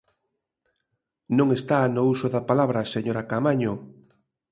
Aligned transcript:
Non 1.37 1.47
está 1.57 1.79
no 1.95 2.03
uso 2.13 2.27
da 2.33 2.45
palabra, 2.49 2.89
señora 2.93 3.27
Caamaño. 3.29 3.73